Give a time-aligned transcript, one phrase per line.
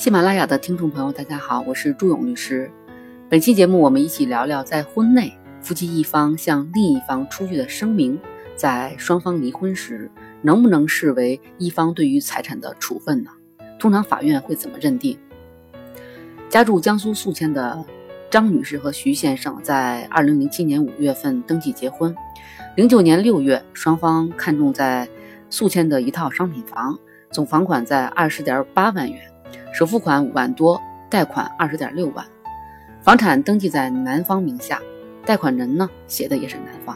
[0.00, 2.70] 喜马拉雅的听众朋友，大家好，我是朱勇律师。
[3.28, 5.30] 本期节目，我们一起聊聊，在婚内
[5.60, 8.18] 夫妻一方向另一方出具的声明，
[8.56, 10.10] 在双方离婚时，
[10.40, 13.30] 能不能视为一方对于财产的处分呢？
[13.78, 15.18] 通常法院会怎么认定？
[16.48, 17.84] 家住江苏宿迁的
[18.30, 22.16] 张女士和徐先生在二零零七年五月份登记结婚，
[22.74, 25.06] 零九年六月，双方看中在
[25.50, 26.98] 宿迁的一套商品房，
[27.30, 29.29] 总房款在二十点八万元，
[29.80, 32.22] 首付款五万多，贷款二十点六万。
[33.00, 34.78] 房产登记在男方名下，
[35.24, 36.94] 贷款人呢写的也是男方。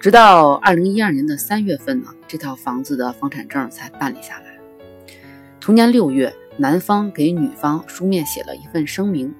[0.00, 4.46] 直到二零一二年的三月份呢，这套房子的房产证才办理下来。
[5.60, 9.32] 同年六月，男方给女方书面写了一份声明，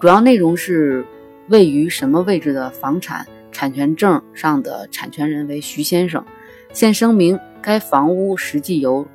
[0.00, 1.04] 主要内容是
[1.48, 6.24] 位于什么位置的房产产权证上的产权人为徐先生，
[6.72, 9.06] 现声明该房屋实际由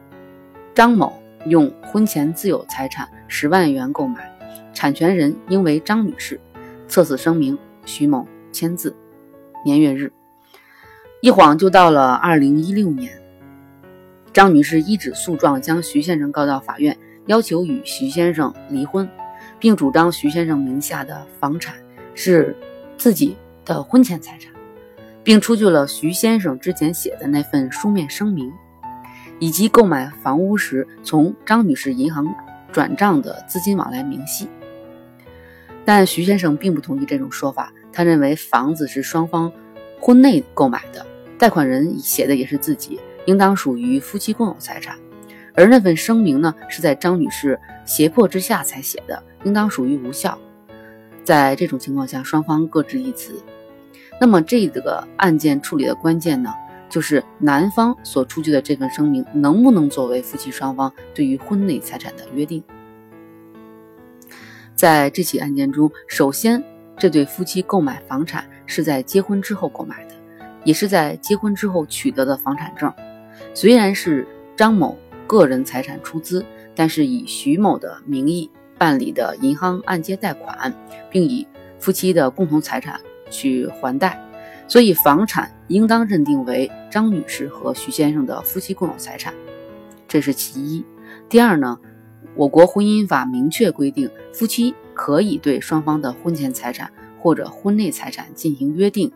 [0.76, 4.30] 张某用婚前自有财产十万元购买。
[4.74, 6.40] 产权人应为张女士，
[6.88, 8.96] 测此声明，徐某签字，
[9.66, 10.12] 年月日。
[11.20, 13.12] 一晃就到了二零一六年，
[14.34, 16.98] 张女士一纸诉状将徐先生告到法院，
[17.28, 19.08] 要求与徐先生离婚，
[19.60, 21.76] 并主张徐先生名下的房产
[22.16, 22.56] 是
[22.98, 24.52] 自己的婚前财产，
[25.22, 28.52] 并出具了徐先生之前写的那份书面声明，
[29.42, 32.28] 以及购买房屋时从张女士银行
[32.72, 34.48] 转账的资金往来明细。
[35.84, 39.52] 但徐先生并不同意这种说法，他认为房子是双方
[40.00, 41.04] 婚内购买的，
[41.40, 44.96] 贷款人写的也是自己，应当属于夫妻共有财产。
[45.56, 50.38] 而那份声明呢，是在张女士胁迫之下才写的，应当属于无效。
[51.24, 53.34] 在这种情况下，双方各执一词。
[54.20, 56.54] 那么这个案件处理的关键呢，
[56.92, 62.62] 就是男方所出具的这份声明能不能作为夫妻双方对于婚内财产的约定。
[64.76, 66.62] 在这起案件中，首先，
[66.98, 70.16] 这对夫妻购买房产是在结婚之后购买的，
[70.66, 72.92] 也是在结婚之后取得的房产证。
[73.54, 74.98] 虽然是张某
[75.28, 80.74] 个人财产出资，但是以徐某的名义办理的银行按揭贷款，
[81.10, 81.48] 并以
[81.80, 83.00] 夫妻的共同财产
[83.30, 84.20] 去还贷，
[84.68, 89.34] 所以房产应当认定为张女士和徐先生的夫妻共有财产，
[90.08, 90.86] 这是其一。
[91.30, 91.80] 第二呢？
[92.34, 96.90] 我国婚姻法明确规定，夫妻可以对双方的婚前财产
[97.20, 99.12] 或者婚内财产进行约定，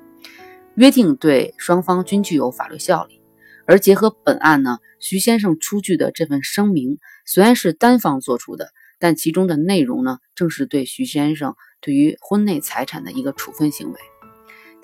[0.75, 3.21] 约定对双方均具有法律效力。
[3.65, 13.99] 而结合本案呢，徐先生出具的这份声明虽然是单方作出的，但其中的内容呢，正是对徐先生对于婚内财产的一个处分行为。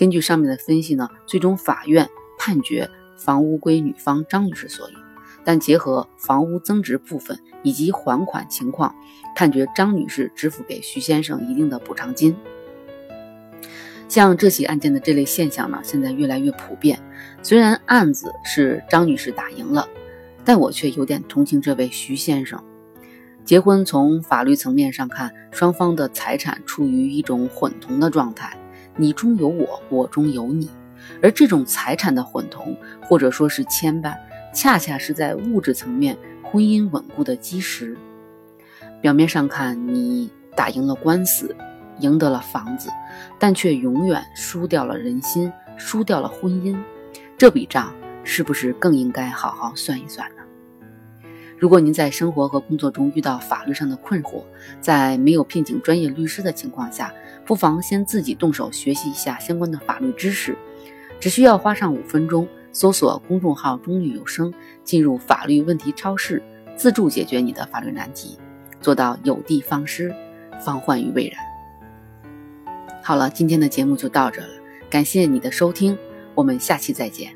[0.02, 4.98] 根据上面的分析呢，最终法院判决房屋归女方张女士所有。
[5.44, 8.96] 但结合房屋增值部分以及还款情况，
[9.36, 12.36] 判决张女士支付给徐先生一定的补偿金。
[14.08, 17.00] 像这起案件的这类现象呢，现在越来越普遍。
[17.44, 19.88] 虽然案子是张女士打赢了，
[20.44, 22.60] 但我却有点同情这位徐先生。
[23.46, 28.58] 结婚从法律层面上看，双方的财产处于一种混同的状态，
[29.02, 30.70] 你中有我，我中有你，
[31.24, 34.16] 而这种财产的混同，或者说是牵绊。
[34.54, 37.98] 恰恰是在物质层面婚姻稳固的基石。
[39.02, 41.56] 表面上看，你打赢了官司，
[41.98, 42.92] 赢得了房子，
[43.40, 46.78] 但却永远输掉了人心，输掉了婚姻。
[47.40, 47.92] 这笔账
[48.24, 50.44] 是不是更应该好好算一算呢？
[51.58, 54.44] 如果您在生活和工作中遇到法律上的困惑，
[54.80, 57.14] 在没有聘请专业律师的情况下，
[57.46, 60.58] 不妨先自己动手学习一下相关的法律知识，
[61.20, 62.48] 只需要花上五分钟。
[62.74, 64.54] 搜索公众号“中律有声”，
[64.86, 66.42] 进入法律问题超市，
[66.78, 68.40] 自助解决你的法律难题，
[68.80, 70.16] 做到有的放矢，
[70.64, 72.74] 防患于未然。
[73.04, 74.48] 好了，今天的节目就到这了，
[74.90, 75.98] 感谢你的收听，
[76.34, 77.34] 我们下期再见。